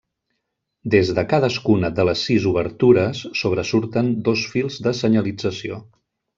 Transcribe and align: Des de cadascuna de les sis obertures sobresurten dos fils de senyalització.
Des 0.95 1.11
de 1.19 1.23
cadascuna 1.33 1.91
de 1.99 2.07
les 2.09 2.23
sis 2.29 2.49
obertures 2.53 3.21
sobresurten 3.43 4.13
dos 4.31 4.49
fils 4.55 4.83
de 4.89 4.99
senyalització. 5.05 5.83